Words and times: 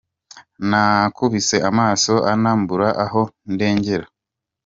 Nakubise 0.69 1.57
amaso 1.69 2.13
Anna 2.31 2.51
mbura 2.59 2.89
aho 3.03 3.21
ndengera. 3.51 4.05